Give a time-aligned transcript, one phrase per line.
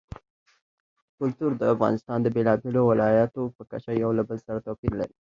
[1.17, 5.15] کلتور د افغانستان د بېلابېلو ولایاتو په کچه یو له بل سره توپیر لري.